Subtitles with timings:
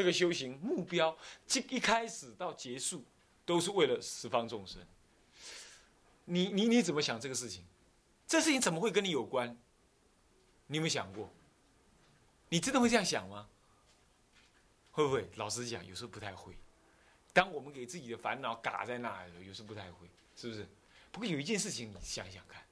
[0.00, 1.14] 这个修行目标，
[1.46, 3.04] 这一开始到结束，
[3.44, 4.80] 都是为了十方众生。
[6.24, 7.66] 你你你怎么想这个事情？
[8.26, 9.54] 这事情怎么会跟你有关？
[10.68, 11.30] 你有没有想过？
[12.48, 13.46] 你真的会这样想吗？
[14.90, 15.28] 会不会？
[15.34, 16.56] 老实讲，有时候不太会。
[17.34, 20.66] 当我们给自己的烦恼嘎在那里，有时候不太会，是不是？
[21.12, 22.64] 不过有一件事情，你想想看，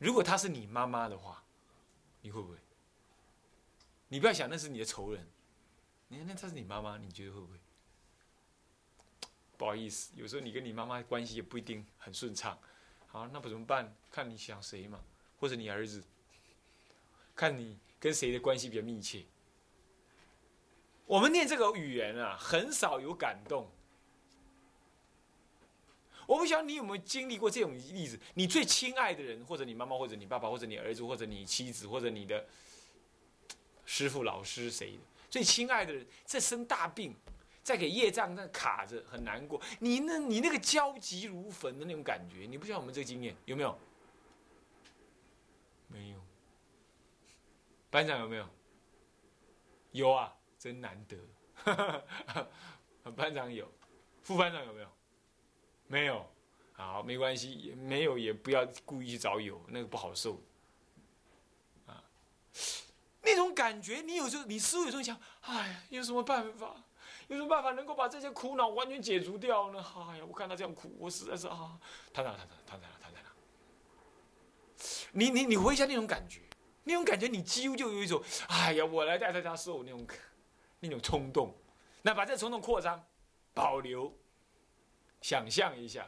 [0.00, 1.44] 如果她是你妈妈的话，
[2.22, 2.56] 你会不会？
[4.08, 5.24] 你不要想那是你的仇人，
[6.12, 7.56] 你那她是你妈妈，你觉得会不会？
[9.56, 12.58] 不好意思，有时候你跟你妈妈关系也不一定很顺畅。
[13.06, 13.90] 好，那不怎么办？
[14.10, 15.00] 看你想谁嘛，
[15.40, 16.04] 或者你儿子，
[17.34, 19.24] 看你跟谁的关系比较密切。
[21.06, 23.70] 我们念这个语言啊，很少有感动。
[26.26, 28.20] 我不晓得你有没有经历过这种例子？
[28.34, 32.46] 你最亲爱的人，或者你妈妈，或者你爸爸，或者你儿子，或者你妻子，或者你的
[33.86, 34.98] 师傅、老师，谁的
[35.32, 37.16] 最亲爱的人在生大病？
[37.62, 39.58] 在给业障那卡着，很难过。
[39.78, 43.78] 你那，你那个焦急如焚的那种感觉，你不晓得我们这个经验有没有？
[45.88, 46.18] 没有。
[47.88, 48.46] 班长有没有？
[49.92, 51.16] 有啊，真难得。
[53.16, 53.66] 班长有，
[54.22, 54.88] 副班长有没有？
[55.86, 56.28] 没有。
[56.72, 60.42] 好，没关系，没有也不要故意去找有，那个不好受。
[61.86, 62.04] 啊，
[63.22, 66.76] 那种感觉，你有时候，你思维有时候想，哎呀，有什么办法？
[67.28, 69.84] 有什么办法能够把这些苦恼完全解除掉呢？
[70.10, 71.78] 哎呀，我看他这样苦，我实在是啊，
[72.12, 73.28] 他在哪他在哪他在哪他在哪
[75.12, 76.40] 你你你回想那种感觉，
[76.84, 80.06] 那种感觉，你几乎就有一种，哎呀，我来带大家受那种
[80.80, 81.54] 那种冲动。
[82.04, 83.00] 那把这冲动扩张、
[83.54, 84.12] 保留、
[85.20, 86.04] 想象一下，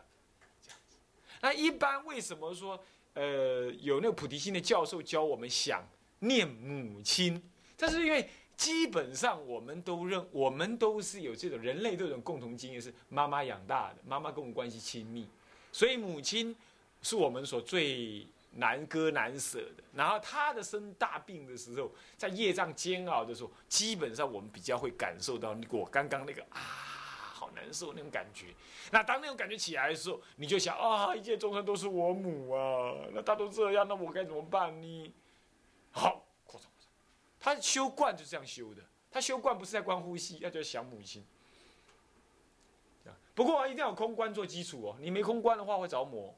[0.61, 0.97] 这样子。
[1.41, 5.87] 那一般为什么说，呃，有那个菩提心的教授教我们想
[6.21, 7.43] 念母亲？
[7.77, 8.29] 这是因为。
[8.57, 15.29] 基本上，我们都认，我们都是有这种人类这种共同经验，是妈妈养大的，妈妈跟我们关系亲密，
[15.73, 16.55] 所以母亲
[17.03, 19.83] 是我们所最难割难舍的。
[19.93, 28.55] 然后她的生大病的时候，在业障煎熬的时候，基本上我们比较会感受到我刚刚那个啊，好难受那种感觉。
[28.93, 35.15] 那当那种感觉起来的时候，你就想啊，一切众生都是我母啊，那他都这样，那我该怎么办呢？
[35.95, 36.27] 好。
[36.45, 36.89] 扩张扩张
[37.41, 41.25] 他修观就是这样修的，他修观不是在观呼吸，他就想母亲。
[43.35, 46.33] 不过一定要有空观做基础哦，你没空观的话会着魔，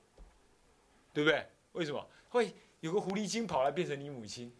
[1.12, 1.46] 对不对？
[1.72, 4.50] 为什么会有个狐狸精跑来变成你母亲，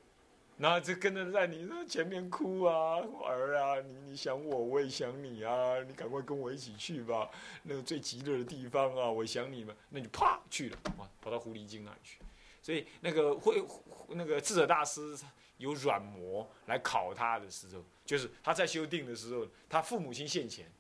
[0.59, 7.31] 然后就跟着在你前面哭啊，儿啊，你你想我，我也想你啊，你赶快跟我一起去吧，
[7.63, 12.19] 那个最极乐的地方啊，我想你们，那就啪去了，哇，跑到狐狸精那里去。
[12.67, 13.65] 所以那个会
[14.09, 15.17] 那个智者大师。
[15.59, 20.71] 有软磨来考他的时候，就是他在修定的时候，他父母亲现前，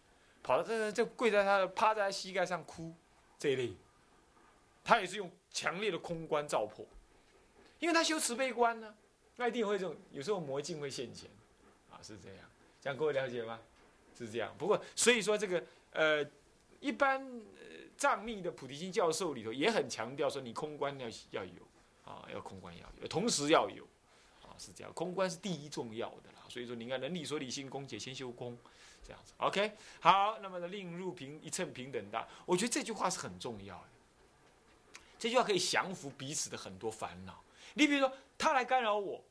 [0.42, 2.92] 跑到这这跪在他的趴在他膝盖上哭，
[3.38, 3.72] 这一类，
[4.84, 6.86] 他也是用强烈的空观照破，
[7.78, 8.94] 因为他修慈悲观呢，
[9.36, 11.30] 那一定会这种有时候魔镜会现前，
[11.90, 12.44] 啊是这样，
[12.78, 13.58] 这样各位了解吗？
[14.14, 14.54] 是这样。
[14.58, 16.22] 不过所以说这个呃，
[16.80, 17.26] 一般
[17.96, 21.65] 藏密的菩提心教授里头也很强调说，你空观要要有
[22.06, 23.84] 啊，要空观要有，同时要有。
[24.42, 28.56] 啊是这样，空观是第一重要的啦，所以说你看，能理所理性空解，先修空，
[29.04, 33.88] 这样子，OK，好，那么呢，令入平一称平等大，我觉得这句话是很重要的，
[35.18, 37.42] 这句话可以降服彼此的很多烦恼。
[37.74, 39.22] 你比如说，他来干扰我，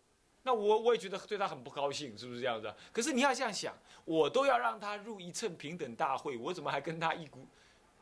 [0.44, 2.72] 那我我也觉得对他很不高兴，是不是这样子？
[2.91, 7.47] 可是你要这样想，我都要让他入一称平等大会，我怎么还跟他一股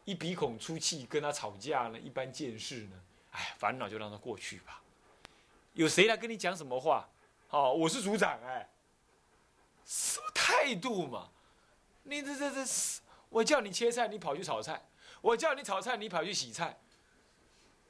[0.04, 1.98] 一鼻孔出气，跟他吵架呢？
[1.98, 3.02] 一般见识呢？
[3.34, 4.82] 哎，烦恼就让它过去吧。
[5.74, 7.08] 有谁来跟你讲什么话？
[7.50, 8.68] 哦，我是组长哎，
[9.86, 11.30] 什么态度嘛？
[12.04, 14.76] 你这这这，我叫你切菜，你跑去炒菜；
[15.22, 16.80] 我叫你炒菜，你跑去洗菜。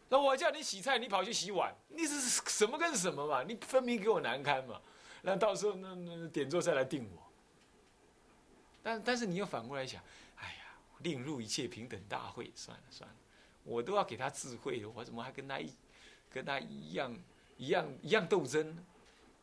[0.10, 3.42] 那我叫你洗菜，你跑去洗碗，你是什么跟什么嘛？
[3.44, 4.80] 你分明给我难堪嘛？
[5.22, 7.24] 那到时候那那点做再来定我。
[8.84, 10.04] 但但是你又反过来想，
[10.36, 13.16] 哎呀，另入一切平等大会，算了算了，
[13.64, 15.70] 我都要给他智慧，我怎么还跟他一
[16.30, 17.18] 跟他一样
[17.58, 18.84] 一样一样斗争呢？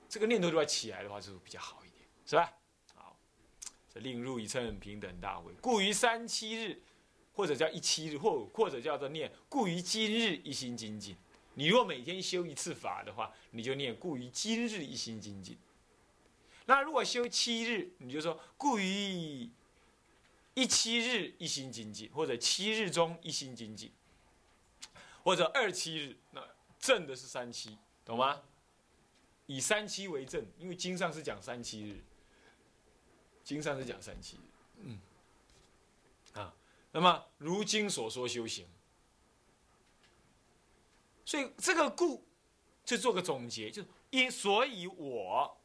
[0.09, 2.53] 这个念头都要起来的话，就比较好一点，是吧？
[2.95, 3.17] 好，
[3.93, 6.83] 这另入一称平等大会，故于三七日，
[7.33, 11.17] 或者叫一七日，或或者叫做念故于今日一心精进。
[11.55, 15.57] 你若每天修一次法的话，你就念故于今日一心精进。
[16.67, 19.49] 那如果修七日，你就说故于
[20.55, 23.93] 一七日一心精进，或者七日中一心精进，
[25.23, 26.47] 或者二七日，那
[26.79, 28.43] 正的是三七，懂吗？
[29.47, 32.03] 以三七为正，因为经上是讲三七日。
[33.43, 34.41] 经上是讲三七日，
[34.83, 35.01] 嗯，
[36.35, 36.55] 啊，
[36.93, 38.65] 那么如今所说修行，
[41.25, 42.25] 所以这个故
[42.85, 45.59] 就做个总结，就因所以我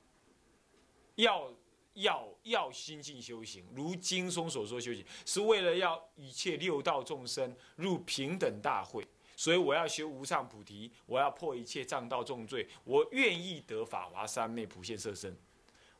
[1.15, 1.53] 要
[1.93, 9.07] 要要心静修行，如经中所说修行，是为了要一切六道众生入平等大会。
[9.35, 15.35] 所以我要修无上菩提，我要破一切障道重罪，我愿意得法华三昧普现色身，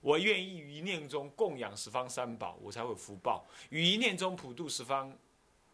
[0.02, 5.16] 我愿意于一念中供养十方三宝，我才会福报；于一念中普度十方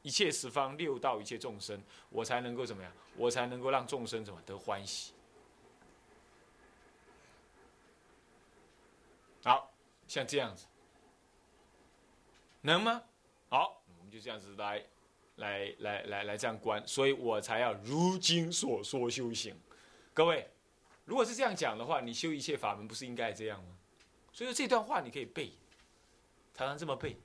[0.02, 2.92] 一切十方六道一切众生，我才能够怎么样？
[3.16, 5.14] 我才能够让众生怎么得欢喜？
[9.44, 9.72] 好
[10.08, 10.66] 像这样子，
[12.62, 13.04] 能吗？
[13.50, 14.86] 好，我们就这样子来。
[15.36, 19.56] 来来来来，这样观，所以我才要如今所说修行。
[20.14, 20.50] 各位，
[21.06, 23.78] 如果是这样讲的话，你修一切法门不是应该这样吗？
[24.34, 25.52] 所以说这段话你可以背，
[26.54, 27.18] 常常这么背，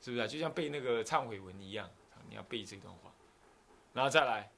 [0.00, 0.26] 是不是啊？
[0.26, 1.88] 就像背那个忏悔文一样，
[2.28, 3.12] 你要背这段话，
[3.92, 4.50] 然后再来，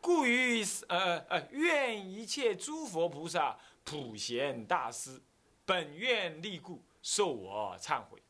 [0.00, 5.20] 故于呃呃，愿一切诸佛菩萨普贤大师，
[5.64, 8.20] 本愿力故，受我忏悔。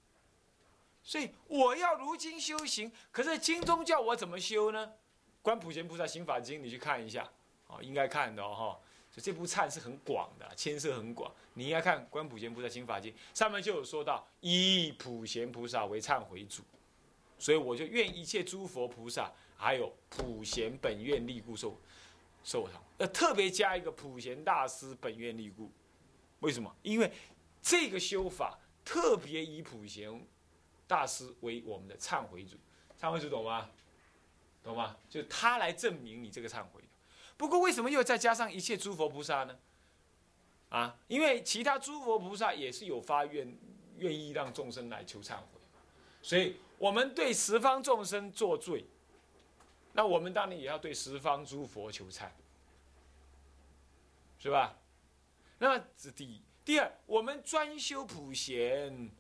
[1.09, 4.93] 所以我要如今修行，可是经中叫我怎么修呢？
[5.41, 7.27] 观普贤菩萨行法经，你去看一下，
[7.67, 8.79] 哦，应该看的哈。
[9.11, 11.35] 就这部忏是很广的，牵涉很广。
[11.55, 16.63] 你应该看观普贤菩萨行法经，上面就有说到以普贤菩萨为忏悔主，
[17.39, 21.75] 所以我就愿一切诸佛菩萨，还有普贤本愿力故受
[22.45, 22.73] 受我忏。
[22.99, 25.73] 要特别加一个普贤大师本愿力故，
[26.41, 26.71] 为什么？
[26.83, 27.11] 因为
[27.63, 30.23] 这个修法特别以普贤。
[30.89, 32.57] 大师为我们的忏悔主，
[32.99, 33.71] 忏悔主懂吗？
[34.65, 34.97] 懂吗？
[35.09, 36.83] 就他来证明你这个忏悔。
[37.37, 39.57] 不过为什么又再加上一切诸佛菩萨呢？
[40.71, 43.57] 啊，因为其他诸佛菩萨也是有发愿，
[43.99, 45.61] 愿意让众生来求忏悔，
[46.21, 48.85] 所以我们对十方众生作罪，
[49.93, 52.29] 那我们当然也要对十方诸佛求忏，
[54.39, 54.77] 是吧？
[55.59, 59.11] 那么这第一，第二，我们专修普贤。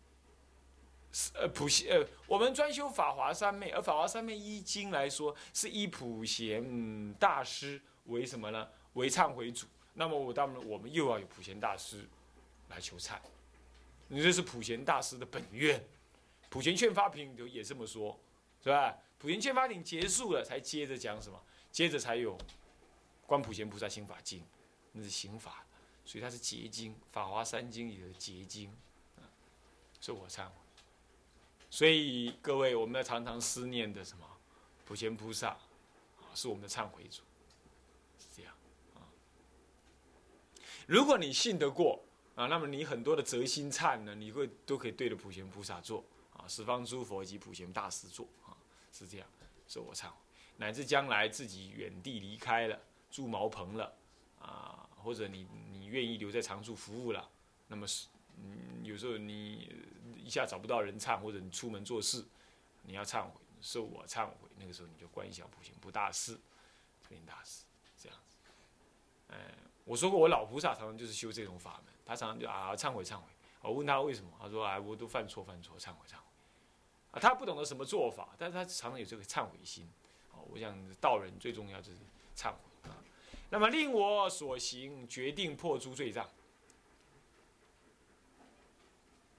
[1.34, 8.68] 呃，普贤呃，我们专修法华三昧，而法华三昧依经来说，是以普贤大师为什么呢？
[8.92, 9.66] 为忏悔主。
[9.94, 12.06] 那么我当然，我们又要有普贤大师
[12.68, 13.18] 来求忏。
[14.06, 15.82] 你这是普贤大师的本愿。
[16.50, 18.18] 普贤劝发品就也这么说，
[18.62, 18.96] 是吧？
[19.18, 21.40] 普贤劝发品结束了，才接着讲什么？
[21.72, 22.38] 接着才有
[23.26, 24.42] 观普贤菩萨心法经，
[24.92, 25.64] 那是行法，
[26.04, 28.72] 所以它是结经，法华三经里的结经。
[30.00, 30.52] 是我忏悔。
[31.70, 34.24] 所以各位，我们要常常思念的什么？
[34.86, 37.20] 普贤菩萨，啊，是我们的忏悔主，
[38.18, 38.54] 是这样
[38.94, 39.04] 啊。
[40.86, 42.02] 如果你信得过
[42.34, 48.56] 啊，那么你很多的择心忏呢，你会都可以对着普贤菩萨做啊，十方诸佛以及普贤大师做啊，
[48.90, 49.28] 是这样，
[49.66, 50.16] 是我忏悔。
[50.56, 52.80] 乃至将来自己远地离开了，
[53.10, 53.94] 住茅棚了
[54.40, 57.30] 啊，或者你你愿意留在常住服务了，
[57.66, 59.70] 那么是嗯，有时候你。
[60.28, 62.22] 一下找不到人忏，或者你出门做事，
[62.82, 66.38] 你要忏悔，受我忏悔，那个时候你就观想普贤不大师，
[67.02, 67.64] 普贤大师
[67.96, 68.36] 这样子。
[69.28, 69.38] 哎，
[69.86, 73.22] 我说过我老菩萨常常就是修这种法门，他常常就啊忏悔忏悔。
[73.62, 76.22] 我问他为什么，他说啊我都犯错犯错，忏悔忏悔。
[77.12, 79.90] 啊，他不懂得什么做法，但是他常常有这个忏悔心。
[80.32, 82.00] 哦，我想道人最重要就是
[82.36, 83.02] 忏悔啊。
[83.48, 86.28] 那么令我所行决定破诸罪障。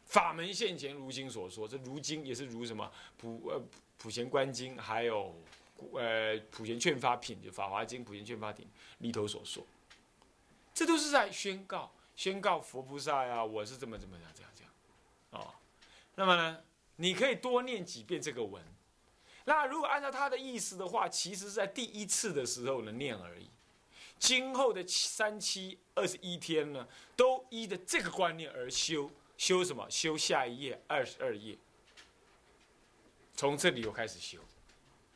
[0.10, 3.62] 法门现前，如经所说，这如经也是如什么普呃
[3.96, 5.40] 普贤观经，还有
[5.94, 9.64] 呃普贤劝发品，就法华经普贤劝发品里头所说，
[10.74, 14.74] 这都是在宣告宣告佛菩萨呀，我是怎么怎么样这样这样，
[15.30, 15.54] 哦，
[16.16, 16.58] 那么呢，
[16.96, 18.64] 你可以多念几遍这个文，
[19.46, 23.48] 那如果按照他的意思的话，其实是在第一次的时候呢念而已，
[24.18, 29.12] 今后的三七二十一天呢，都依着这个观念而修。
[29.40, 29.90] 修什么？
[29.90, 31.58] 修下一页二十二页，
[33.38, 34.38] 从这里又开始修，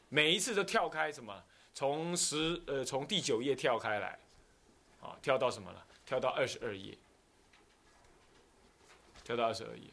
[0.08, 1.44] 每一次都跳开什么？
[1.74, 4.18] 从十呃，从第九页跳开来，
[5.01, 5.86] 啊，跳到什么了？
[6.06, 6.98] 跳到二十二页，
[9.25, 9.89] 跳到二十二页，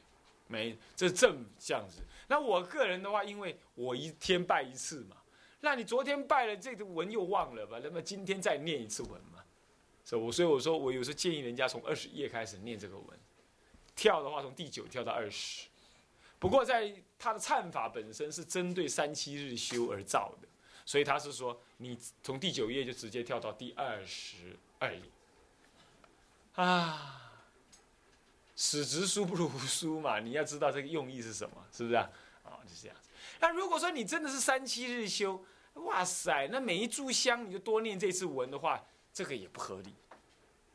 [0.47, 2.01] 每这正这样子。
[2.29, 5.17] 那我个人的话，因为我一天拜一次嘛，
[5.59, 7.81] 那你昨天拜了这个文又忘了吧？
[7.83, 9.43] 那么今天再念一次文嘛，
[10.05, 13.20] 是我所以我说我有时候建议人家从二十页开始念这个文。
[14.01, 15.69] 跳的话，从第九跳到二十。
[16.39, 20.49] 不过，在他的忏法本身是针对三七日修而造的，
[20.87, 25.03] 所以他是说，你从第九页就直接跳到第二十二页。
[26.55, 27.31] 啊，
[28.57, 32.11] 史直书不如无书嘛，你要知道这个用意是什么，是不是啊？
[32.43, 33.11] 啊，就是这样子。
[33.39, 39.95] 那如果说你真的是三七日修，哇塞，那每一炷香你就多念这次文的话，这个也不合理，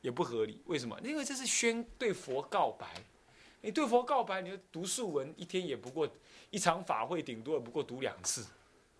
[0.02, 0.62] 也不合理。
[0.66, 0.96] 为什么？
[1.02, 3.04] 因为这是宣对佛告白。
[3.66, 6.08] 你对佛告白，你就读素文，一天也不过
[6.52, 8.46] 一场法会，顶多也不过读两次，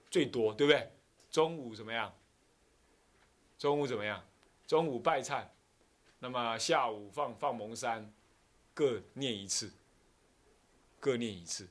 [0.10, 0.92] 最多，对不对？
[1.30, 2.12] 中午怎么样？
[3.60, 4.26] 中午怎么样？
[4.66, 5.46] 中午拜忏，
[6.18, 8.12] 那么下午放放蒙山，
[8.74, 9.72] 各念一次，
[11.00, 11.68] 各念一次，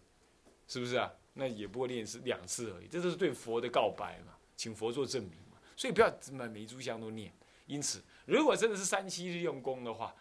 [0.68, 1.12] 是不是啊？
[1.32, 5.58] 那也不过念是两次而已，这都是对佛的告白嘛，请佛做证明嘛。
[5.76, 7.32] 所以不要每每炷香都念。
[7.66, 10.14] 因此，如果真的是三七日用功的话，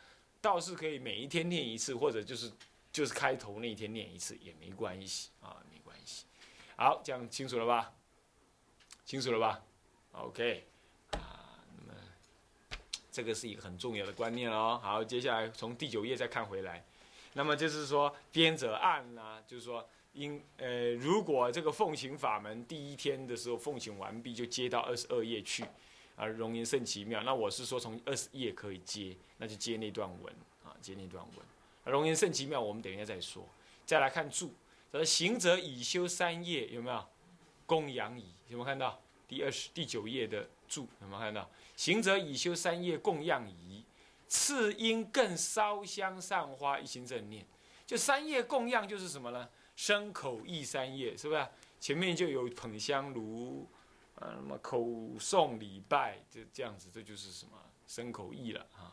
[0.44, 2.52] 倒是可以每一天念一次，或者就是
[2.92, 6.26] 就是开头那一天念一次也没关系啊，没关系。
[6.76, 7.94] 好，这样清楚了吧？
[9.06, 9.64] 清楚了吧
[10.12, 10.68] ？OK，
[11.12, 11.98] 啊，那么
[13.10, 14.78] 这个是一个很重要的观念哦。
[14.84, 16.86] 好，接下来从第九页再看回来，
[17.32, 25.64] 那么就是说编者按呢，就是说因呃，如果这个奉行法门第一天的时候奉行完毕，就接到二十二页去。
[26.16, 27.22] 啊，容颜甚奇妙。
[27.24, 31.92] 那我是说，从二十页可以接，那就接那段文啊，接那段文。
[31.92, 33.48] 容颜甚奇妙，我们等一下再说。
[33.86, 34.54] 再来看注，
[34.92, 37.06] 说行者已修三业，有没有？
[37.66, 39.02] 供养矣，有没有看到？
[39.28, 41.50] 第二十第九页的注有没有看到？
[41.76, 43.84] 行者已修三业，供养矣。
[44.28, 47.46] 次应更烧香上花，一心正念。
[47.86, 49.48] 就三业供养就是什么呢？
[49.76, 51.48] 身口意三业，是不是？
[51.80, 53.68] 前面就有捧香炉。
[54.24, 54.80] 啊，那么口
[55.20, 57.52] 诵礼拜就这样子，这就是什么
[57.86, 58.88] 身口意了啊。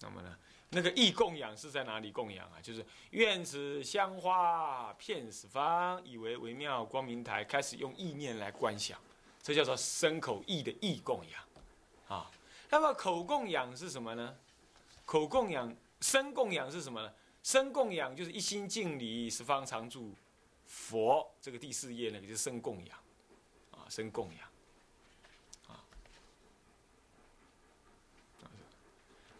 [0.00, 0.34] 那么呢，
[0.70, 2.58] 那个意供养是在哪里供养啊？
[2.62, 8.98] 就是愿此香花遍十方，以为微妙光明台，开始用意念来观想，
[9.42, 11.44] 这叫做身口意的意供养
[12.08, 12.30] 啊。
[12.70, 14.34] 那么口供养是什么呢？
[15.04, 17.12] 口供养、身供养是什么呢？
[17.42, 20.14] 身供养就是一心敬礼十方常住
[20.66, 22.98] 佛，这个第四页那个就是身供养。
[23.88, 24.48] 生供养，
[25.68, 25.84] 啊，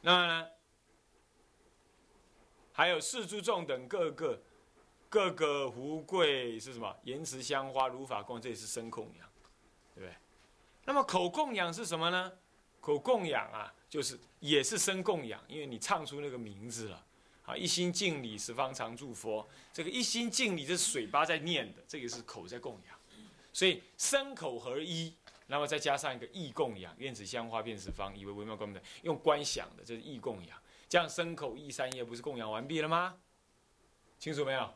[0.01, 0.49] 那，
[2.73, 4.43] 还有四诸众等各个
[5.09, 6.97] 各个福贵是什么？
[7.03, 9.29] 言辞香花如法供，这也是生供养，
[9.95, 10.15] 对不对？
[10.85, 12.33] 那么口供养是什么呢？
[12.81, 17.05] 口供养啊，就是也是生供养，因为你唱出那个名字了，
[17.45, 22.97] 啊，一心敬礼十方常住佛，这个一心敬礼这是嘴巴在念的，这个是口在供养。
[23.57, 30.63] 所以身口合一，那么再加上一个意供养，愿此香花遍十方，以为微妙光明用观想的，这是意供养。
[30.91, 33.17] 这样身口意三业不是供养完毕了吗？
[34.19, 34.71] 清楚没有？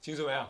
[0.00, 0.40] 清楚没有？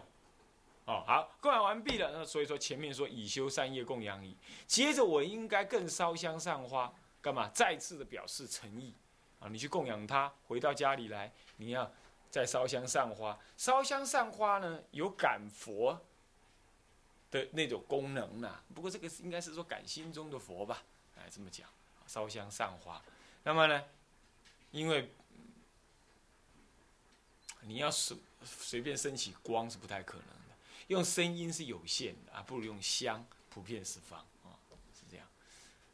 [0.84, 2.12] 哦，好，供养完毕了。
[2.12, 4.36] 那所以说前面说已修三业供养矣，
[4.68, 7.48] 接着我应该更烧香上花，干嘛？
[7.48, 8.94] 再次的表示诚意
[9.40, 9.48] 啊！
[9.48, 11.90] 你去供养他，回到家里来，你要
[12.30, 13.36] 再烧香上花。
[13.56, 16.00] 烧香上花呢，有感佛。
[17.34, 20.84] 的那种功能呢，不过这个是应该是说感心中的佛吧，
[21.18, 21.68] 哎，这么讲，
[22.06, 23.02] 烧香上花，
[23.42, 23.82] 那么呢，
[24.70, 25.12] 因为
[27.62, 30.54] 你要随随便升起光是不太可能的，
[30.86, 34.54] 用声音是有限的啊，不如用香普遍十方啊，
[34.94, 35.26] 是这样。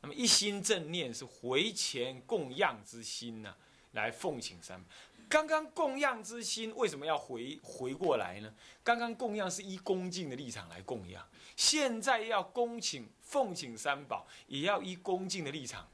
[0.03, 3.57] 那么一心正念是回前供养之心呢，
[3.93, 4.85] 来奉请三。
[5.31, 8.53] 刚刚供养之心为什么要回回过来呢？
[8.83, 15.89] 刚刚供养是以恭敬的立场来供养，现在要恭请奉请三宝，也要以恭敬的立场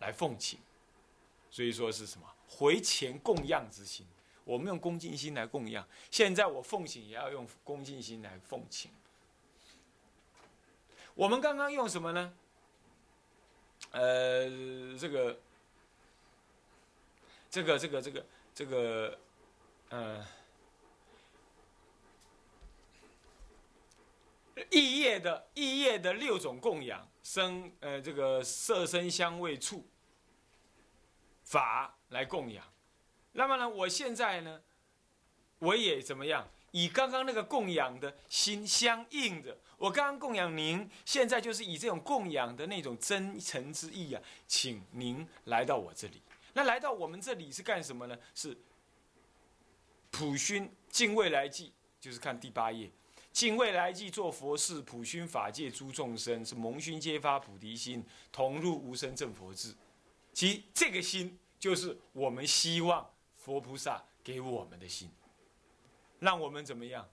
[0.00, 0.58] 来奉请。
[1.50, 2.26] 所以说是什么？
[2.48, 4.06] 回前供养之心，
[4.44, 5.86] 我们用恭敬心来供养。
[6.10, 8.90] 现在我奉请也要用恭敬心来奉请。
[11.14, 12.32] 我们刚刚用什么呢？
[13.90, 14.48] 呃，
[14.98, 15.38] 这个，
[17.50, 18.24] 这个，这个，这个。
[18.54, 19.18] 这个，
[19.88, 20.24] 呃，
[24.70, 29.84] 异业的异业的六种供养，生呃这个色身香味触
[31.42, 32.64] 法来供养。
[33.32, 34.62] 那么呢，我现在呢，
[35.58, 36.48] 我也怎么样？
[36.70, 46.22] 以刚刚那个供养的心相应的，我刚刚供养您，现在就是以这种供养的那种真诚之意啊，请您来到我这里。
[46.54, 48.16] 那来到我们这里是干什么呢？
[48.34, 48.56] 是
[50.10, 52.90] 普熏敬未来记，就是看第八页，
[53.32, 59.74] 敬未来记做佛事，普熏法界诸众生，是蒙熏揭发菩提心，同入无生正佛智。
[60.32, 65.10] 其这个心就是我们希望佛菩萨给我们的心，
[66.20, 67.08] 让我们怎么样？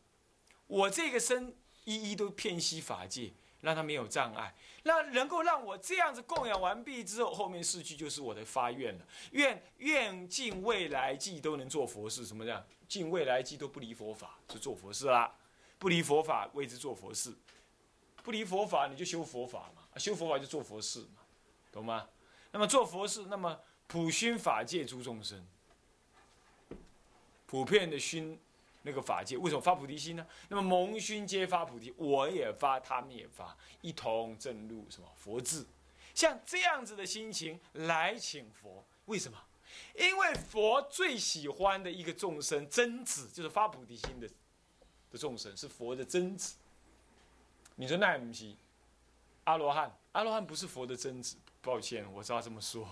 [0.68, 4.54] 我这个身一一都偏悉法界，让他没有障碍。
[4.84, 9.06] 那能够让我这样子供养完毕之后，后面四句就是我的发愿了。
[9.32, 12.66] 愿愿尽未来际都能做佛事，什么样？
[12.88, 15.34] 尽未来际都不离佛法，就做佛事啦。
[15.80, 17.34] 不离佛法为之做佛事，
[18.24, 21.22] 不离佛法你就修佛法嘛，修佛法就做佛事嘛，
[21.72, 22.08] 懂吗？
[22.52, 25.48] 那么做佛事，那么普熏法界诸众生，
[27.46, 28.40] 普遍的熏。
[28.84, 30.26] 那个法界为什么发菩提心呢？
[30.50, 35.66] 那么蒙熏皆发菩提，我也发，他们也发，一同证入什么佛智？
[36.14, 39.38] 像这样子的心情来请佛，为什么？
[39.96, 44.28] 因为佛最喜欢的一个众生真子，就是发菩提心的
[45.10, 46.56] 的众生，是佛的真子。
[47.76, 48.54] 你说那不是
[49.46, 49.96] 阿罗汉？
[50.12, 52.86] 阿罗汉不是佛的真子，抱歉，我知道这么说，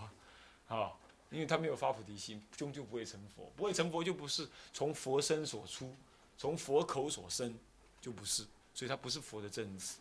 [0.68, 1.00] 好。
[1.30, 3.52] 因为他没有发菩提心，终究不会成佛。
[3.56, 5.96] 不会成佛，就不是从佛身所出，
[6.38, 7.58] 从佛口所生，
[8.02, 8.46] 就不是。
[8.74, 9.98] 所以他不是佛的正子。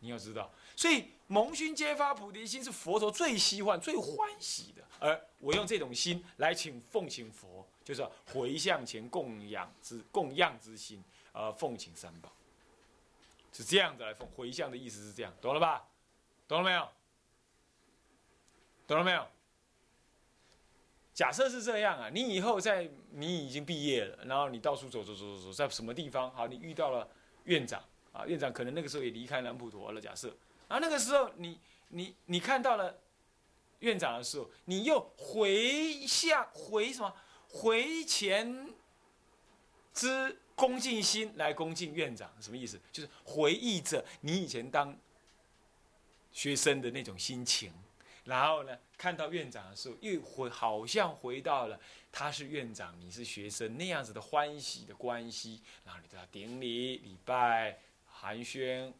[0.00, 4.82] 你要知道，所以蒙熏皆发菩提心是佛陀最希望、最欢喜的。
[4.98, 12.32] 而我用这种心来请奉请佛，就是回向前供养之供养之心，呃，奉请三宝，
[13.52, 15.86] 是这样子来奉回向的意思是这样，懂了吧？
[16.48, 16.88] 懂了没有？
[18.88, 19.24] 懂了没有？
[21.22, 27.08] 假设是这样啊，你以后在你已经毕业了，然后你到处走走走走走，在什么地方好，你遇到了
[27.44, 30.00] 院长啊，院长可能那个时候也离开南普陀了。
[30.00, 30.36] 假设
[30.66, 31.60] 啊，那个时候你
[31.90, 32.98] 你你看到了
[33.78, 37.14] 院长的时候，你又回向回什么
[37.46, 38.74] 回前
[39.94, 42.80] 之恭敬心来恭敬院长，什么意思？
[42.90, 44.98] 就是回忆着你以前当
[46.32, 47.72] 学生的那种心情。
[48.24, 51.80] 然后呢，看到院长的时候，又回好像回到了
[52.12, 55.60] 他是院长，你是学生那样子的欢喜的关系。
[55.84, 58.92] 然后你对他顶礼、礼拜、寒暄、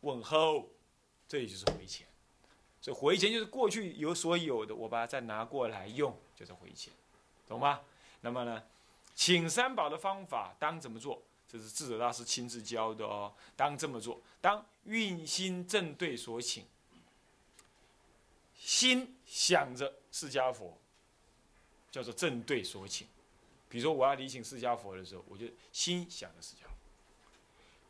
[0.00, 0.68] 问候，
[1.28, 2.06] 这也就是回钱。
[2.80, 6.90] 所以回钱就是过去有所有的，我把它再拿过来用，就是回钱，
[7.46, 7.80] 懂吗？
[8.22, 8.62] 那么呢，
[9.14, 11.22] 请三宝的方法当怎么做？
[11.46, 13.30] 这是智者大师亲自教的哦。
[13.56, 16.64] 当这么做，当运心正对所请。
[18.60, 20.78] 心想着释迦佛，
[21.90, 23.06] 叫做正对所请。
[23.70, 26.70] 比如说我要礼请释迦佛的时候，我就心想着释迦佛。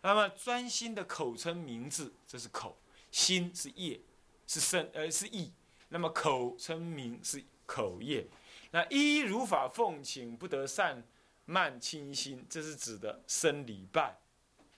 [0.02, 2.76] 那么专心的口称名字，这是口；
[3.10, 4.00] 心是业，
[4.46, 5.52] 是身，呃是意。
[5.88, 8.26] 那么口称名是口业。
[8.70, 11.02] 那一如法奉请，不得散
[11.46, 14.16] 慢清心，这是指的生礼拜，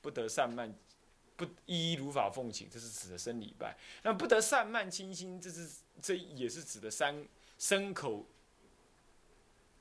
[0.00, 0.74] 不得散慢。
[1.44, 5.68] 不一一如法奉请，这是指的生礼拜；那不得散漫清心，这是
[6.00, 7.26] 这也是指的三
[7.58, 8.26] 牲口。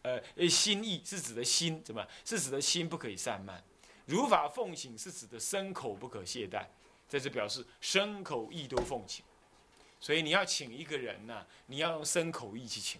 [0.03, 0.19] 呃，
[0.49, 2.03] 心意是指的心怎么？
[2.25, 3.63] 是指的心不可以散漫。
[4.05, 6.65] 如法奉请是指的牲口不可懈怠，
[7.07, 9.23] 在这表示牲口意都奉请。
[9.99, 12.99] 所以你要请一个人呐，你要用牲口意去请，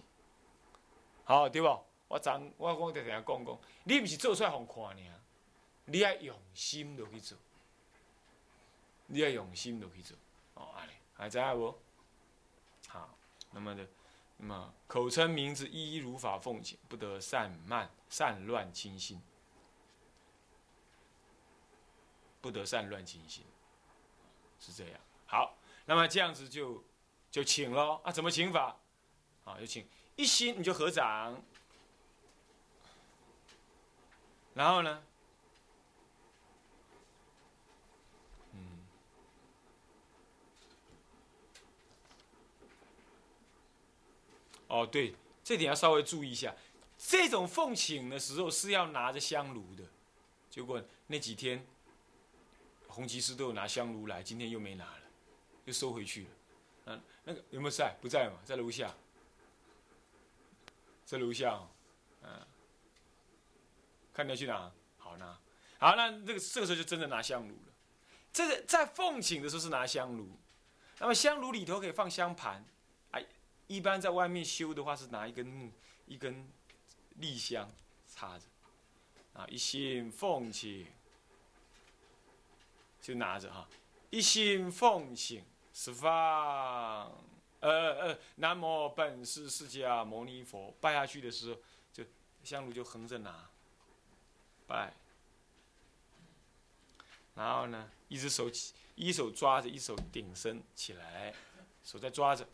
[1.24, 1.66] 好对不？
[2.06, 5.02] 我昨我讲在下讲讲，你不是做出来好看呢，
[5.86, 7.36] 你要用心落去做。
[9.06, 10.16] 你要用心的去做，
[10.54, 11.78] 哦，安尼还知影无？
[12.88, 13.16] 好，
[13.50, 13.86] 那么的，
[14.36, 19.20] 那么口称名字，一一如法奉行，不得散漫散乱清心，
[22.40, 23.44] 不得散乱清心，
[24.58, 25.00] 是这样。
[25.26, 26.82] 好，那么这样子就
[27.30, 28.00] 就请咯。
[28.04, 28.76] 啊，怎么请法？
[29.44, 29.86] 啊，就请
[30.16, 31.42] 一心你就合掌，
[34.54, 35.02] 然后呢？
[44.72, 46.54] 哦，对，这点要稍微注意一下。
[46.96, 49.84] 这种奉请的时候是要拿着香炉的，
[50.48, 51.62] 结果那几天
[52.88, 55.02] 红旗师都有拿香炉来，今天又没拿了，
[55.66, 56.30] 又收回去了。
[56.86, 57.94] 嗯，那个有没有在？
[58.00, 58.94] 不在嘛，在楼下，
[61.04, 61.52] 在楼下。
[61.52, 61.68] 哦
[62.22, 62.46] 嗯，
[64.14, 65.38] 看你要去哪，好拿。
[65.78, 67.72] 好，那这个这个时候就真的拿香炉了。
[68.32, 70.30] 这个在奉请的时候是拿香炉，
[70.98, 72.64] 那么香炉里头可以放香盘。
[73.72, 75.72] 一般在外面修的话，是拿一根木、
[76.06, 76.46] 一根
[77.16, 77.70] 立香
[78.06, 78.44] 插着，
[79.32, 80.86] 啊，一心奉请，
[83.00, 83.66] 就拿着哈，
[84.10, 87.10] 一心奉请，十方，
[87.60, 91.58] 呃呃，南无本师释迦牟尼佛，拜下去的时候，
[91.94, 92.04] 就
[92.44, 93.48] 香炉就横着拿，
[94.66, 94.92] 拜，
[97.34, 101.34] 然后呢，一只手起，一手抓着，一手顶身起来，
[101.82, 102.46] 手在抓着。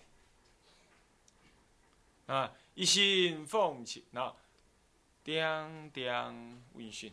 [2.29, 4.37] 啊，一心奉请，然后，
[5.25, 7.11] 叮叮问讯，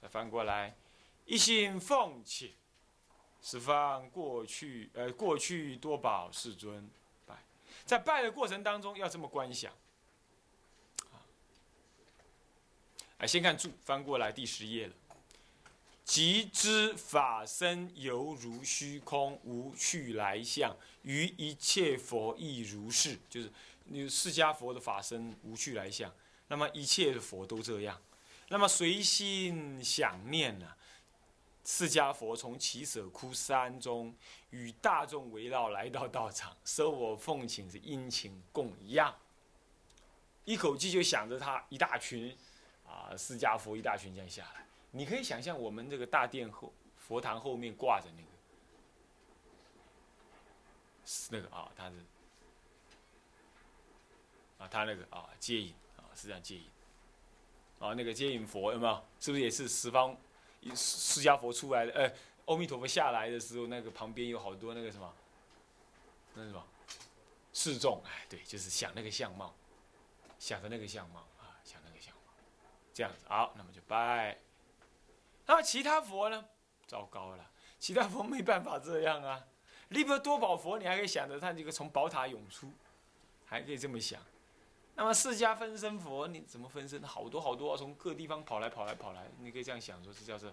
[0.00, 0.76] 再翻过来，
[1.24, 2.52] 一心奉请，
[3.40, 6.90] 十方过去呃过去多宝世尊
[7.24, 7.36] 拜，
[7.86, 9.72] 在拜的过程当中要这么观想。
[13.18, 14.94] 啊，先看注，翻过来第十页了。
[16.04, 23.16] 即知法身犹如虚空，无去来相，于一切佛亦如是。
[23.30, 23.50] 就是
[23.84, 26.12] 你释迦佛的法身无去来相，
[26.48, 28.00] 那么一切的佛都这样。
[28.48, 30.74] 那么随心想念呢？
[31.64, 34.12] 释迦佛从奇舍窟山中
[34.50, 39.14] 与大众围绕来到道场，舍我奉请是殷勤供养。
[40.44, 42.36] 一口气就想着他一大群
[42.84, 44.66] 啊，释迦佛一大群这样下来。
[44.90, 48.28] 你可以想象，我们这个大殿后佛堂后面挂着那个，
[51.04, 51.96] 是那个啊，他是
[54.62, 56.70] 啊，他那个啊接引啊，是这样接引
[57.80, 59.04] 啊，那个接引佛有没有？
[59.18, 60.16] 是不是也是十方
[60.74, 61.92] 释迦佛出来的？
[61.94, 62.12] 呃，
[62.46, 65.12] 阿弥陀佛下来的时候，那个旁边有好多那个什么，
[66.34, 66.64] 那什么
[67.52, 68.00] 示众？
[68.06, 69.52] 哎，对，就是想那个相貌，
[70.38, 72.32] 想的那个相貌啊，想那个相貌，
[72.94, 74.38] 这样子好，那么就拜。
[75.46, 76.44] 那么其他佛呢？
[76.86, 79.44] 糟糕了，其他佛没办法这样啊。
[79.88, 82.72] 利波多宝佛，你还可以想着他这个从宝塔涌出，
[83.44, 84.22] 还可以这么想。
[84.94, 87.02] 那么释迦分身佛，你怎么分身？
[87.02, 90.52] 好多好多，从各地方跑来跑来跑来，你可以这样想，说这叫做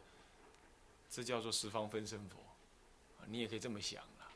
[1.09, 2.37] 这叫做十方分身佛，
[3.25, 4.31] 你也可以这么想了，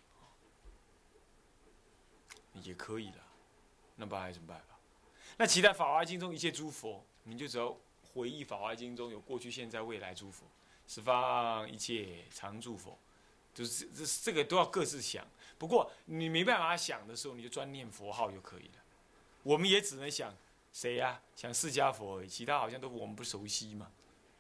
[2.62, 3.24] 也可以了。
[3.96, 4.76] 那办还有什么办法？
[5.38, 7.76] 那其他法华经中一切诸佛，你就只要。
[8.14, 10.46] 回忆《法华经》中有过去、现在、未来诸佛，
[10.88, 12.96] 十方一切常住佛，
[13.56, 15.28] 就是这这个都要各自想。
[15.58, 18.83] 不过你没办法想的时候，你就专念佛号就可以了。
[19.44, 20.36] 我们也只能想
[20.72, 21.22] 谁呀？
[21.36, 23.92] 想释迦佛，其他好像都我们不熟悉嘛，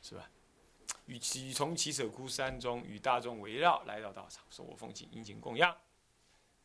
[0.02, 0.30] 是吧？
[1.06, 5.72] 与其从奇舍窟山中与大众围绕来到道场，说我奉请殷勤供养。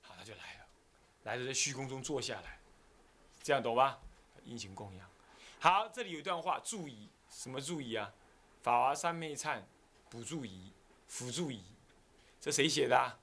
[0.01, 0.67] 好，他就来了，
[1.25, 2.61] 来了在虚空中坐下来，
[3.43, 4.01] 这样懂吧？
[4.45, 5.11] 殷勤供养。
[5.59, 8.15] 好，这里有一段话，注意什么注意啊？
[8.63, 9.61] 法华三昧忏
[10.09, 10.73] 补注仪、
[11.09, 11.63] 辅助仪，
[12.41, 12.97] 这谁写的？
[12.97, 13.19] 啊？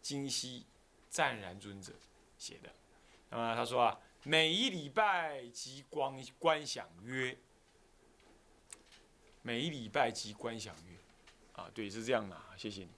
[0.00, 0.64] 金溪
[1.10, 1.92] 湛然尊者
[2.38, 2.72] 写的。
[3.30, 7.36] 那么他说啊，每一礼拜即光观想曰，
[9.42, 10.98] 每一礼拜即观想曰，
[11.54, 12.90] 啊，对，是这样的，谢谢你。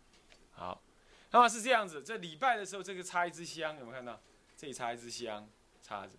[0.53, 0.83] 好，
[1.31, 4.21] 那么是这样子，这礼拜的时候，这个插一支香，有没有看到？
[4.57, 5.49] 这里插一支香，
[5.83, 6.13] 插着。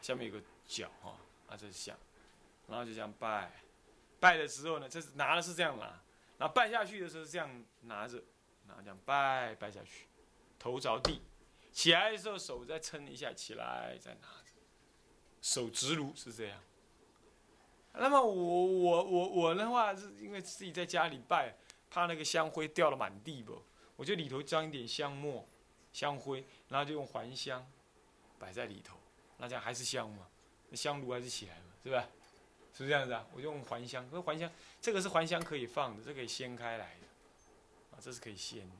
[0.00, 1.14] 下面有个角哈，
[1.48, 1.94] 啊，这是香，
[2.66, 3.52] 然后就这样拜，
[4.18, 6.00] 拜的时候呢，这是拿的是这样拿，
[6.38, 8.22] 那拜下去的时候是这样拿着，
[8.66, 10.06] 然后这样拜拜下去，
[10.58, 11.20] 头着地，
[11.72, 14.52] 起来的时候手再撑一下，起来再拿着，
[15.42, 16.60] 手直如是这样。
[17.94, 21.56] 那么我我我我的话是因为自己在家里拜，
[21.90, 23.60] 怕那个香灰掉了满地不，
[23.96, 25.44] 我就里头装一点香末、
[25.92, 27.68] 香灰，然后就用还香
[28.38, 28.96] 摆在里头。
[29.38, 30.28] 那这样还是香嘛？
[30.68, 31.72] 那香炉还是起来嘛？
[31.82, 32.08] 是吧？
[32.84, 33.26] 是这样子啊？
[33.34, 37.06] 我用还香，那还香，这个是还香可以放的，这可以掀开来的，
[37.90, 38.70] 啊，这是可以掀，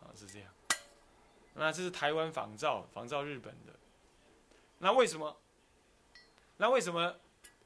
[0.00, 0.52] 啊，是这样。
[1.54, 3.72] 那这是台湾仿造，仿造日本的。
[4.78, 5.36] 那为什么？
[6.56, 7.16] 那为什么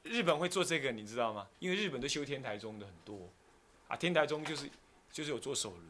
[0.03, 0.91] 日本会做这个？
[0.91, 1.47] 你知道吗？
[1.59, 3.29] 因为日本都修天台宗的很多，
[3.87, 4.69] 啊，天台宗就是
[5.11, 5.83] 就是有做手炉，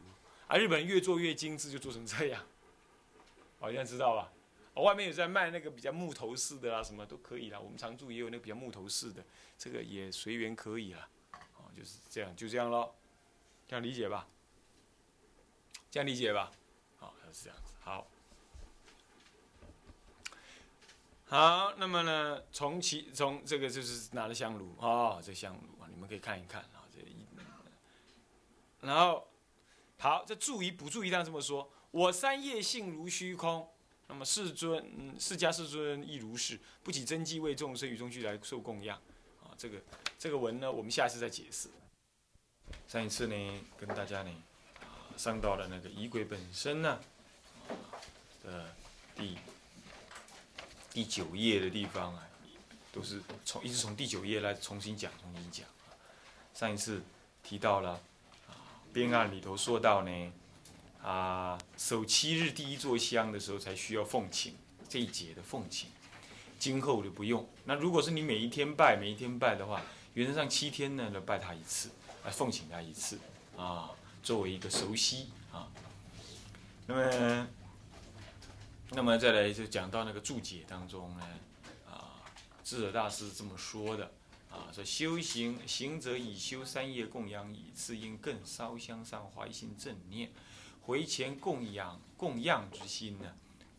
[0.48, 2.42] 啊，日本越做越精致，就做成这样，
[3.60, 4.32] 好像知道吧？
[4.82, 7.60] 外面有在卖那个比较木头式的啊，什么都可以啦。
[7.60, 9.24] 我们常住也有那个比较木头式的，
[9.56, 11.08] 这个也随缘可以啦。
[11.56, 12.92] 哦，就是这样，就这样咯，
[13.68, 14.26] 这样理解吧？
[15.92, 16.50] 这样理解吧？
[16.96, 17.74] 好，是这样子。
[17.82, 18.06] 好，
[21.26, 27.24] 好，那么呢，从其从这个就是拿了香炉啊，这香炉啊，你们可以看一看啊，这一，
[28.80, 29.28] 然后
[29.98, 31.12] 好，这注意不注意？
[31.12, 33.70] 当这么说，我三业性如虚空。
[34.06, 38.96] 那么世尊，嗯，释迦世尊亦如是，不起真迹为众生与中俱来受供养。
[39.42, 39.82] 啊，这个
[40.18, 41.68] 这个文呢，我们下一次再解释。
[42.86, 44.30] 上一次呢，跟大家呢，
[44.80, 47.00] 啊，上到了那个仪轨本身呢，
[48.44, 48.66] 的
[49.16, 49.38] 第
[50.92, 52.28] 第九页的地方啊，
[52.92, 55.66] 都是从一直从第九页来重新讲，重新讲。
[56.52, 57.02] 上一次
[57.42, 57.92] 提到了
[58.48, 60.32] 啊，编案里头说到呢。
[61.04, 64.54] 啊，守七日第一座香的时候才需要奉请
[64.88, 65.90] 这一节的奉请，
[66.58, 67.46] 今后就不用。
[67.66, 69.82] 那如果是你每一天拜，每一天拜的话，
[70.14, 71.90] 原则上七天呢，来拜他一次，
[72.24, 73.18] 来奉请他一次，
[73.54, 73.90] 啊，
[74.22, 75.68] 作为一个熟悉啊。
[76.86, 77.48] 那么，
[78.90, 81.26] 那么再来就讲到那个注解当中呢，
[81.86, 82.24] 啊，
[82.64, 84.10] 智者大师这么说的
[84.50, 90.30] 啊，说修行行者以修三业供养以次应更烧香上怀心正念，
[90.86, 93.34] 回前供养供养之心呢，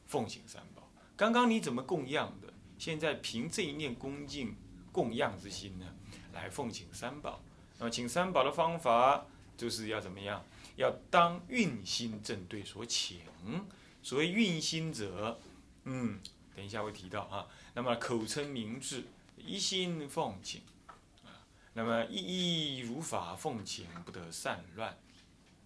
[0.07, 0.89] 奉行三宝。
[1.15, 2.51] 刚刚你怎么供养的？
[2.79, 4.55] 现在凭这一念恭敬
[4.91, 5.85] 供养之心呢，
[6.33, 7.39] 来奉请三宝。
[7.77, 10.43] 那么请三宝的方法就是要怎么样？
[10.77, 13.19] 要当运心正对所请。
[14.01, 15.39] 所谓运心者，
[15.83, 16.19] 嗯，
[16.55, 17.47] 等一下会提到啊。
[17.75, 19.03] 那么口称名字，
[19.37, 20.61] 一心奉请
[21.23, 21.45] 啊。
[21.73, 24.97] 那么一意如法奉请，不得散乱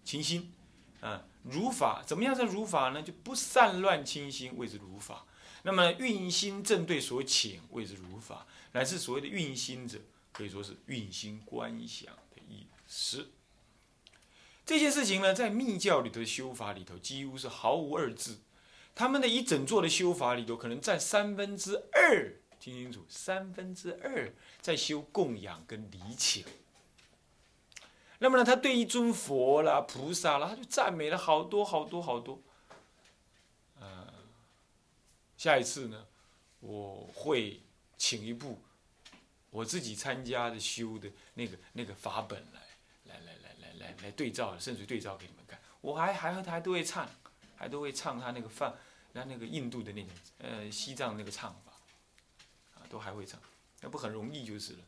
[0.04, 0.52] 清心
[1.00, 1.24] 啊。
[1.42, 2.36] 如法怎么样？
[2.36, 3.02] 是如法呢？
[3.02, 5.24] 就不散乱清心，谓之如法。
[5.62, 8.46] 那么运心正对所请，谓之如法。
[8.72, 9.98] 乃至所谓的运心者，
[10.32, 13.30] 可以说是运心观想的意思。
[14.66, 18.36] 这件事情呢，在密教里头的修法里头，几乎是毫无二致。
[18.94, 26.44] 他们的一整座的修法里头，可能占三分之二，听清楚，三分之二在修供养跟礼请。
[28.20, 32.40] 那么呢，他对一尊佛啦、菩萨啦，他就赞美了好多好多好多。
[33.80, 34.14] 呃，
[35.36, 36.06] 下一次呢，
[36.60, 37.62] 我会
[37.96, 38.62] 请一部
[39.50, 42.60] 我自己参加的修的那个那个法本来，
[43.04, 43.50] 来来来。
[43.60, 45.58] 来来来对照，甚至对照给你们看。
[45.80, 47.08] 我还还和他都会唱，
[47.56, 48.76] 还都会唱他那个放，
[49.12, 51.72] 那那个印度的那种，呃，西藏那个唱法，
[52.74, 53.40] 啊，都还会唱，
[53.80, 54.84] 那不很容易就是了，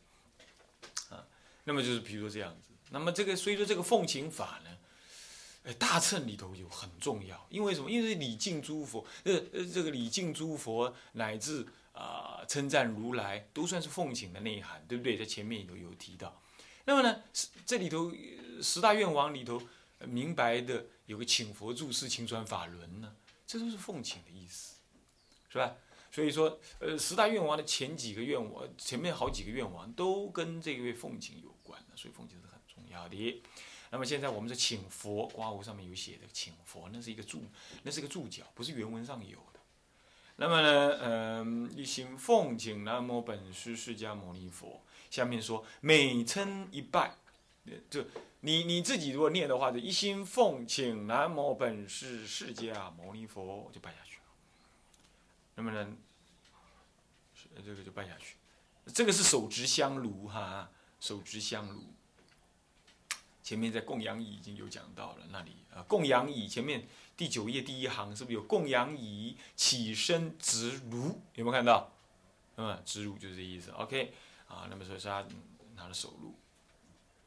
[1.09, 1.25] 啊，
[1.63, 2.72] 那么就是比如说这样子。
[2.93, 4.69] 那么这个所以说这个奉请法呢，
[5.63, 7.89] 呃，大乘里头有很重要，因为什么？
[7.89, 15.17] 因为礼敬诸佛，呃呃，这个礼敬诸佛乃至啊称赞如来，都算是奉请的内涵，对不对？
[15.17, 16.39] 在前面有有提到。
[16.85, 17.23] 那么呢，
[17.65, 18.13] 这里头
[18.61, 19.59] 十大愿王里头
[20.05, 23.15] 明白的有个请佛注释请转法轮呢，
[23.47, 24.75] 这都是奉请的意思，
[25.49, 25.75] 是吧？
[26.11, 32.39] 所以说，呃，十大愿王的前几个愿望，前面好几个愿望都跟这位奉请有关，所以奉请
[32.93, 33.43] 要的。
[33.89, 37.43] 那么现在我们是请佛，刮胡上面有写的请佛，那是一个注，
[37.83, 39.59] 那是个注脚，不是原文上有的。
[40.37, 44.81] 那么呢，嗯，一心奉请南无本师释迦牟尼佛。
[45.11, 47.15] 下面说每称一拜，
[47.87, 48.03] 就
[48.39, 54.23] 你你自己如果念的话，就一心奉请南无本师释迦牟尼佛，就拜下去了。
[55.53, 55.95] 那么呢，
[57.63, 58.37] 这个就拜下去。
[58.91, 61.93] 这个是手执香炉哈，手执香炉。
[63.43, 71.21] 前面在供养椅已经有讲到了，那里啊供养椅前面第九页第一行是不是有供养椅起身执炉？
[71.35, 71.91] 有没有看到？
[72.55, 73.69] 嗯，执炉就是这意思。
[73.71, 74.13] OK。
[74.45, 75.27] 啊，那么所以说他
[75.75, 76.35] 拿了手录，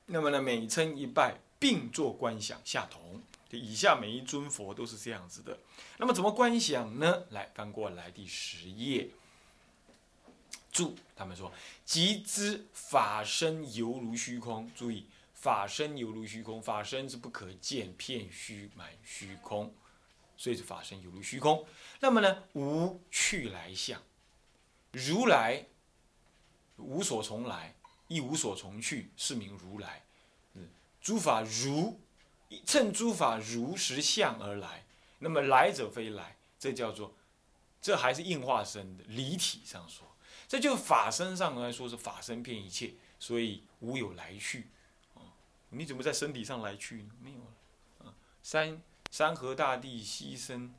[0.04, 5.58] 那么呢，每称一拜并作观想下同，就以下每一尊佛都是这样子的。
[5.98, 7.24] 那么怎么观想呢？
[7.30, 9.10] 来翻过来第十页，
[10.70, 11.52] 注他们说：
[11.84, 14.70] 即知法身犹如虚空。
[14.76, 19.72] 注意，法身犹如虚空，法身是不可见，片虚满虚空，
[20.36, 21.64] 所以是法身犹如虚空。
[22.00, 24.02] 那么呢，无去来相，
[24.90, 25.66] 如来。
[26.78, 27.74] 无所从来，
[28.06, 30.04] 亦无所从去，是名如来。
[30.52, 30.68] 嗯，
[31.00, 31.98] 诸法如
[32.66, 34.84] 趁诸法如实相而来，
[35.20, 37.14] 那么来者非来，这叫做，
[37.80, 40.06] 这还是应化身的离体上说，
[40.46, 44.68] 这就法身上来说是法身遍一切，所以无有来去。
[45.70, 47.10] 你怎么在身体上来去呢？
[47.20, 48.14] 没有了啊。
[48.42, 50.70] 山山河大地牺牲，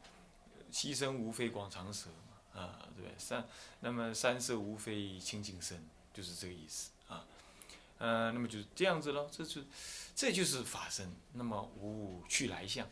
[0.72, 2.10] 牺牲无非广长舌。
[2.54, 3.48] 啊，对，三，
[3.82, 7.24] 那么三色无非清净身，就是这个意思啊。
[8.00, 9.62] 呃，那么就是这样子喽，这就，
[10.16, 11.14] 这就是法身。
[11.34, 12.90] 那么无去来相，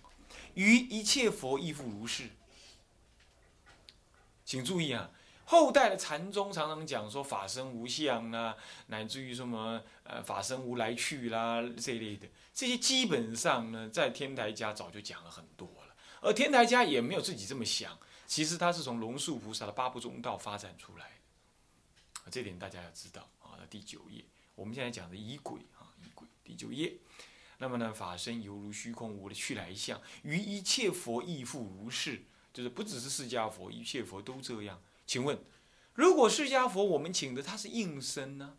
[0.54, 2.30] 于一切佛亦复如是。
[4.44, 5.10] 请注意啊，
[5.46, 8.56] 后代的禅宗常常讲说法身无相啊，
[8.88, 17.98] 乃至于什么呃法身无来去啦这一类的，这些基本上呢，在天台家早就讲了很多了，而天台家也没有自己这么想。
[18.28, 23.54] 其实它是从龙树菩萨的八部中道发展出来的，这点大家要知道啊。
[23.60, 26.92] 那第九页，我们现在讲的仪轨啊，仪轨第九页。
[27.60, 34.82] 那么呢，法身犹如虚空，无的去来相，于一切佛亦复如是，就是不只是释迦佛，一切佛都这样。
[35.06, 35.38] 请问，
[35.94, 38.58] 如果释迦佛我们请的他是应身呢？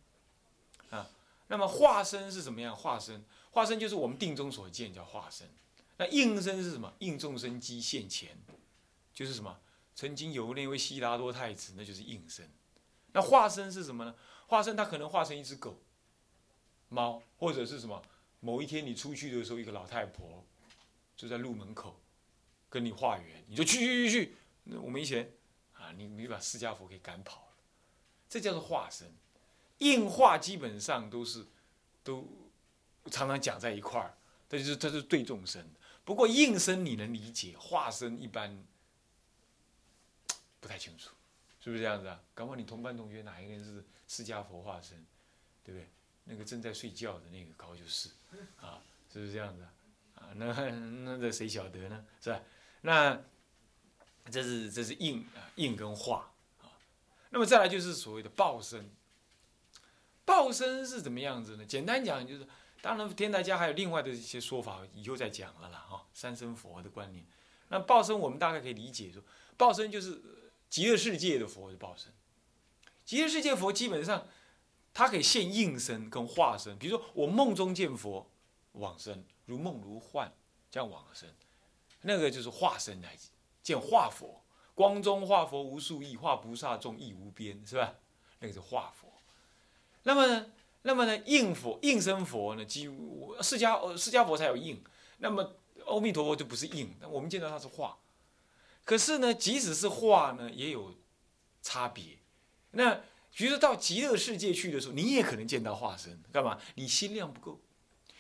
[0.90, 1.10] 啊，
[1.48, 2.76] 那么化身是怎么样？
[2.76, 5.48] 化身，化身就是我们定中所见叫化身。
[5.98, 6.92] 那应身是什么？
[6.98, 8.36] 应众生机现前。
[9.14, 9.58] 就是什么？
[9.94, 12.46] 曾经有那位悉达多太子，那就是应身。
[13.12, 14.14] 那化身是什么呢？
[14.46, 15.80] 化身他可能化成一只狗、
[16.90, 18.02] 猫，或者是什么？
[18.40, 20.44] 某一天你出去的时候，一个老太婆
[21.16, 21.98] 就在路门口
[22.68, 24.36] 跟你化缘，你就去去去去。
[24.64, 25.32] 那我们以前
[25.92, 27.54] 你你把释迦佛给赶跑了。
[28.28, 29.12] 这叫做化身。
[29.78, 31.44] 应化基本上都是
[32.02, 32.26] 都
[33.10, 34.16] 常常讲在一块儿，
[34.48, 35.68] 这就是这是对众生。
[36.02, 38.64] 不过应身你能理解，化身一般
[40.60, 41.10] 不太清楚，
[41.60, 42.18] 是不是这样子啊？
[42.32, 45.04] 搞不好你同班同学哪一个人是释迦佛化身，
[45.62, 45.90] 对不对？
[46.24, 48.08] 那个正在睡觉的那个高就是
[48.56, 49.70] 啊，是不是这样子啊？
[50.14, 52.06] 啊，那那这谁晓得呢？
[52.20, 52.40] 是吧？
[52.80, 53.22] 那
[54.30, 56.70] 这是这是应啊应跟化啊。
[57.30, 58.90] 那么再来就是所谓的报身。
[60.24, 61.64] 报身是怎么样子呢？
[61.64, 62.46] 简单讲就是，
[62.82, 65.86] 当然天台家还有另外的一些说法，以后再讲了啦。
[65.88, 67.24] 哈，三身佛的观念。
[67.68, 69.22] 那报身我们大概可以理解说，
[69.56, 70.20] 报身就是
[70.68, 72.12] 极乐世界的佛的报身。
[73.04, 74.26] 极乐世界佛基本上，
[74.92, 76.76] 它可以现应身跟化身。
[76.76, 78.28] 比如说我梦中见佛
[78.72, 80.32] 往生，如梦如幻
[80.72, 81.32] 这样往生，
[82.00, 83.14] 那个就是化身来
[83.66, 84.44] 见化佛。
[84.76, 87.94] 光中化佛无数亿，化菩萨众亦无边，是吧？
[88.38, 89.08] 那个是化佛。
[90.04, 90.46] 那么呢？
[90.82, 91.18] 那么呢？
[91.26, 92.64] 应佛应身佛呢？
[92.64, 92.84] 即
[93.42, 94.80] 释迦释迦佛才有应。
[95.18, 96.94] 那么阿弥陀佛就不是应。
[97.10, 97.98] 我们见到他是化。
[98.84, 100.94] 可是呢，即使是化呢，也有
[101.60, 102.18] 差别。
[102.70, 103.00] 那
[103.34, 106.22] 比如说到极乐世界去的时候，你也可能见到化身。
[106.30, 106.60] 干嘛？
[106.76, 107.58] 你心量不够。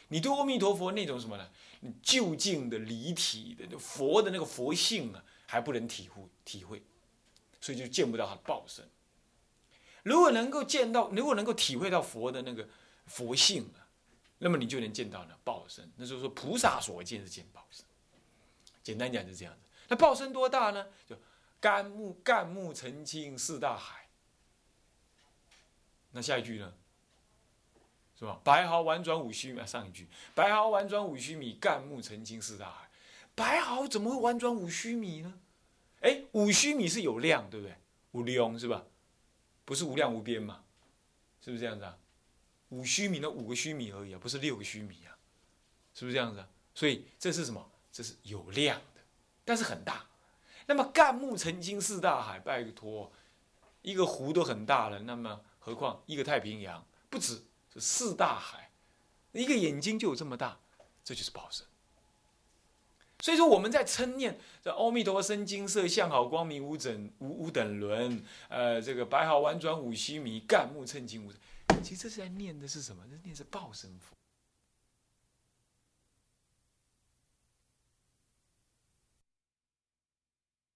[0.08, 1.50] 你对阿弥陀佛那种什么呢？
[2.02, 6.82] 究竟的离体的佛的那个佛性啊，还不能体会体会，
[7.60, 8.88] 所以就见不到他的报身。
[10.02, 12.68] 如果能够见到，如果能够体会到佛的那个
[13.06, 13.86] 佛性啊，
[14.38, 15.90] 那么你就能见到呢报身。
[15.96, 17.84] 那就是说菩萨所见是见报身。
[18.82, 19.60] 简单讲就这样子。
[19.88, 20.86] 那报身多大呢？
[21.08, 21.16] 就
[21.60, 24.06] 干木干木澄清四大海。
[26.12, 26.72] 那下一句呢？
[28.18, 28.40] 是吧？
[28.44, 29.66] 白毫婉转五须米。
[29.66, 32.85] 上一句白毫婉转五须米，干木澄清四大海。
[33.36, 35.38] 白毫怎么会婉转五须米呢？
[36.00, 37.76] 哎，五须米是有量，对不对？
[38.12, 38.84] 五量是吧？
[39.64, 40.64] 不是无量无边嘛？
[41.40, 41.96] 是不是这样子啊？
[42.70, 45.16] 五须弥那五个须弥而已啊，不是六个须弥啊，
[45.94, 46.48] 是不是这样子啊？
[46.74, 47.70] 所以这是什么？
[47.92, 49.00] 这是有量的，
[49.44, 50.06] 但是很大。
[50.66, 53.12] 那么干木澄清四大海，拜托，
[53.82, 58.70] 一个湖都很大了，那么何况一个太平洋不止是四大海，
[59.32, 60.58] 一个眼睛就有这么大，
[61.04, 61.66] 这就是宝身。
[63.22, 71.32] 所以说我们在称念这阿弥陀佛身金色相好光明无等无无等伦，呃，这个白毫婉转五须弥干目称金无，
[71.82, 73.02] 其实这是在念的是什么？
[73.10, 74.14] 这念是报身佛。